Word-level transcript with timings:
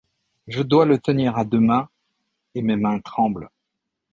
Je 0.47 0.63
dois 0.63 0.87
le 0.87 0.97
tenir 0.97 1.37
à 1.37 1.45
deux 1.45 1.59
mains, 1.59 1.87
et 2.55 2.63
mes 2.63 2.75
mains 2.75 2.99
tremblent. 3.01 3.51